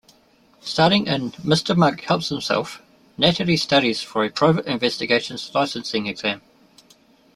Starting 0.61 1.05
in 1.05 1.29
"Mr. 1.45 1.77
Monk 1.77 2.01
Helps 2.05 2.29
Himself", 2.29 2.81
Natalie 3.19 3.55
studies 3.55 4.01
for 4.01 4.25
a 4.25 4.31
private 4.31 4.65
investigations 4.65 5.51
licensing 5.53 6.07
exam. 6.07 6.41